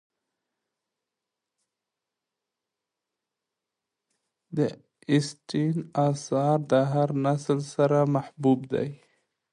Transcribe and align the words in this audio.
د 4.57 4.59
اسټن 5.13 5.75
آثار 6.07 6.57
د 6.71 6.73
هر 6.91 7.09
نسل 7.25 7.59
سره 7.73 7.97
محبوب 8.15 8.59
دي. 8.73 8.89